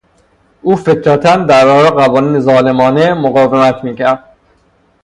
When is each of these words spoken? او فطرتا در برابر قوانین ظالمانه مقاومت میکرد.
او 0.63 0.75
فطرتا 0.75 1.19
در 1.35 1.45
برابر 1.65 2.05
قوانین 2.05 2.39
ظالمانه 2.39 3.13
مقاومت 3.13 3.83
میکرد. 3.83 4.23